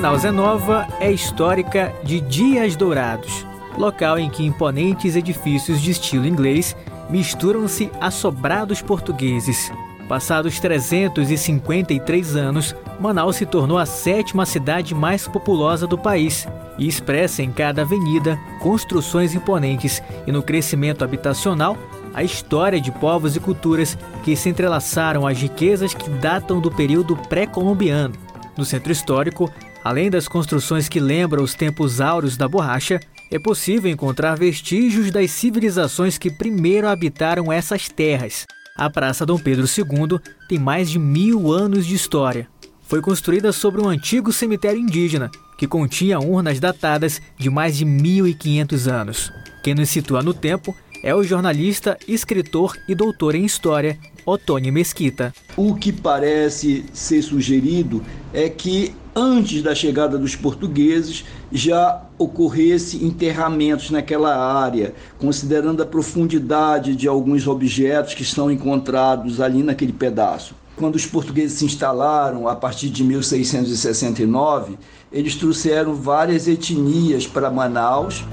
[0.00, 6.26] Manaus é nova é histórica de Dias Dourados, local em que imponentes edifícios de estilo
[6.26, 6.74] inglês
[7.10, 9.70] misturam-se a sobrados portugueses.
[10.08, 16.48] Passados 353 anos, Manaus se tornou a sétima cidade mais populosa do país
[16.78, 21.76] e expressa em cada avenida construções imponentes e no crescimento habitacional
[22.14, 27.14] a história de povos e culturas que se entrelaçaram às riquezas que datam do período
[27.28, 28.14] pré-colombiano.
[28.56, 29.50] No centro histórico,
[29.84, 35.30] além das construções que lembram os tempos áureos da borracha, é possível encontrar vestígios das
[35.30, 38.46] civilizações que primeiro habitaram essas terras.
[38.76, 42.48] A Praça Dom Pedro II tem mais de mil anos de história.
[42.82, 48.90] Foi construída sobre um antigo cemitério indígena, que continha urnas datadas de mais de 1.500
[48.90, 49.32] anos.
[49.62, 53.98] Quem nos situa no tempo é o jornalista, escritor e doutor em História,
[54.30, 55.34] Otônio Mesquita.
[55.56, 58.00] O que parece ser sugerido
[58.32, 66.94] é que antes da chegada dos portugueses já ocorresse enterramentos naquela área, considerando a profundidade
[66.94, 70.54] de alguns objetos que estão encontrados ali naquele pedaço.
[70.76, 74.78] Quando os portugueses se instalaram a partir de 1669,
[75.12, 78.24] eles trouxeram várias etnias para Manaus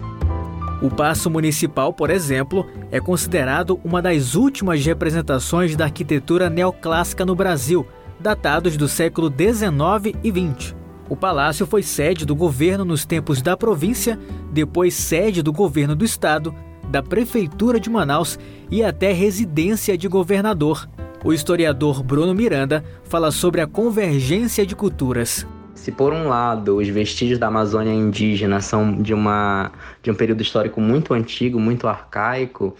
[0.81, 7.36] o Paço Municipal, por exemplo, é considerado uma das últimas representações da arquitetura neoclássica no
[7.36, 7.88] Brasil,
[8.20, 10.75] datados do século XIX e XX.
[11.09, 14.20] O palácio foi sede do governo nos tempos da província,
[14.52, 16.53] depois sede do governo do estado,
[16.89, 18.38] da prefeitura de Manaus
[18.70, 20.88] e até residência de governador.
[21.25, 25.45] O historiador Bruno Miranda fala sobre a convergência de culturas.
[25.78, 30.42] Se por um lado os vestígios da Amazônia indígena são de, uma, de um período
[30.42, 32.75] histórico muito antigo, muito arcaico,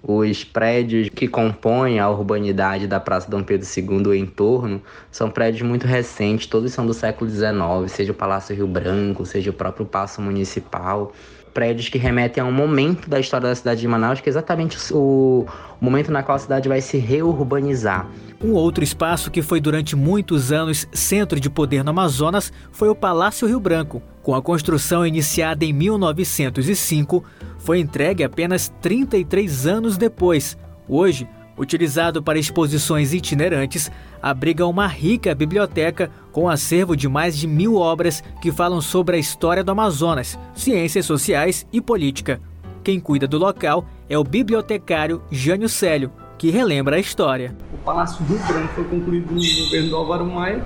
[0.00, 4.80] os prédios que compõem a urbanidade da Praça Dom Pedro II e entorno
[5.10, 7.50] são prédios muito recentes, todos são do século XIX,
[7.88, 11.12] seja o Palácio Rio Branco, seja o próprio Paço Municipal
[11.56, 14.76] prédios que remetem a um momento da história da cidade de Manaus, que é exatamente
[14.92, 15.46] o,
[15.80, 18.06] momento na qual a cidade vai se reurbanizar.
[18.44, 22.94] Um outro espaço que foi durante muitos anos centro de poder no Amazonas foi o
[22.94, 24.02] Palácio Rio Branco.
[24.22, 27.24] Com a construção iniciada em 1905,
[27.58, 30.58] foi entregue apenas 33 anos depois.
[30.86, 33.90] Hoje, utilizado para exposições itinerantes,
[34.22, 39.18] abriga uma rica biblioteca com acervo de mais de mil obras que falam sobre a
[39.18, 42.40] história do Amazonas, ciências sociais e política.
[42.84, 47.56] Quem cuida do local é o bibliotecário Jânio Célio, que relembra a história.
[47.72, 50.64] O Palácio Rio Branco foi concluído no governo do Álvaro Maia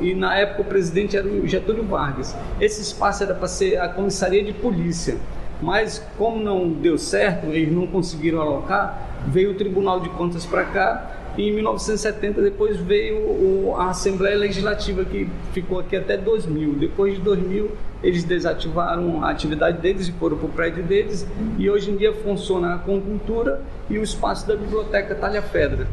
[0.00, 2.36] e na época o presidente era o Getúlio Vargas.
[2.60, 5.16] Esse espaço era para ser a comissaria de polícia,
[5.64, 10.62] mas como não deu certo, eles não conseguiram alocar, veio o Tribunal de Contas para
[10.64, 16.74] cá e em 1970 depois veio a Assembleia Legislativa que ficou aqui até 2000.
[16.74, 17.70] Depois de 2000
[18.02, 21.26] eles desativaram a atividade deles e foram para o prédio deles
[21.58, 25.88] e hoje em dia funciona a conjuntura e o espaço da biblioteca Talha Fedra.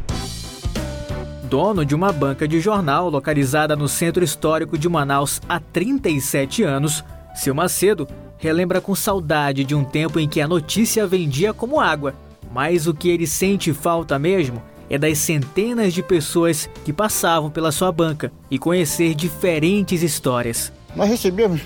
[1.44, 7.02] Dono de uma banca de jornal localizada no centro histórico de Manaus há 37 anos,
[7.34, 8.06] seu Macedo
[8.42, 12.14] relembra com saudade de um tempo em que a notícia vendia como água
[12.52, 17.72] mas o que ele sente falta mesmo é das centenas de pessoas que passavam pela
[17.72, 20.70] sua banca e conhecer diferentes histórias.
[20.94, 21.62] Nós recebemos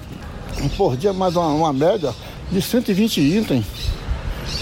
[0.76, 2.14] por dia mais uma, uma média
[2.52, 3.66] de 120 itens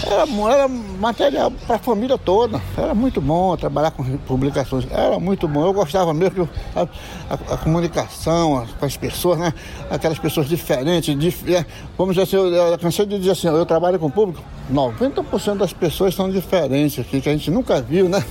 [0.05, 2.61] era, era material para a família toda.
[2.77, 4.87] Era muito bom trabalhar com publicações.
[4.91, 5.65] Era muito bom.
[5.65, 6.81] Eu gostava mesmo a,
[7.29, 9.53] a, a comunicação com as pessoas, né?
[9.89, 11.17] Aquelas pessoas diferentes.
[11.17, 11.65] Dif, é,
[11.97, 14.43] vamos dizer assim, eu, eu cansei de dizer assim, eu trabalho com o público.
[14.71, 18.23] 90% das pessoas são diferentes aqui, que a gente nunca viu, né?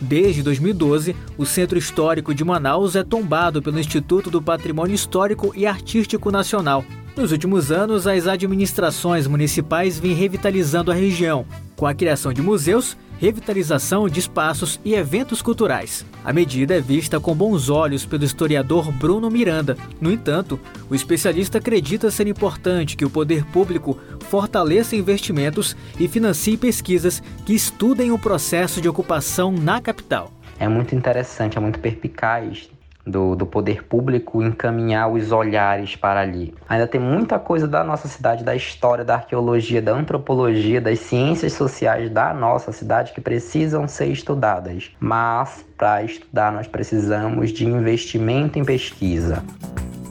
[0.00, 5.66] Desde 2012, o Centro Histórico de Manaus é tombado pelo Instituto do Patrimônio Histórico e
[5.66, 6.84] Artístico Nacional.
[7.20, 11.44] Nos últimos anos, as administrações municipais vêm revitalizando a região,
[11.76, 16.06] com a criação de museus, revitalização de espaços e eventos culturais.
[16.24, 19.76] A medida é vista com bons olhos pelo historiador Bruno Miranda.
[20.00, 20.58] No entanto,
[20.88, 23.98] o especialista acredita ser importante que o poder público
[24.30, 30.32] fortaleça investimentos e financie pesquisas que estudem o processo de ocupação na capital.
[30.58, 32.70] É muito interessante, é muito perspicaz
[33.06, 36.54] do, do poder público encaminhar os olhares para ali.
[36.68, 41.52] Ainda tem muita coisa da nossa cidade, da história, da arqueologia, da antropologia, das ciências
[41.52, 44.90] sociais da nossa cidade que precisam ser estudadas.
[45.00, 49.42] Mas para estudar nós precisamos de investimento em pesquisa.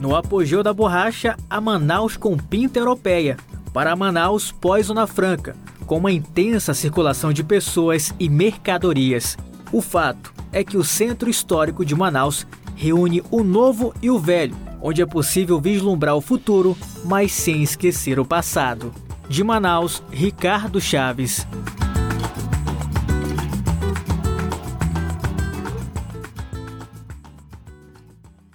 [0.00, 3.36] No apogeu da borracha, a Manaus com pinta europeia.
[3.72, 5.54] Para Manaus pós-Zona Franca,
[5.86, 9.36] com uma intensa circulação de pessoas e mercadorias.
[9.70, 12.46] O fato é que o centro histórico de Manaus
[12.80, 16.74] reúne o novo e o velho, onde é possível vislumbrar o futuro,
[17.04, 18.90] mas sem esquecer o passado.
[19.28, 21.46] De Manaus, Ricardo Chaves.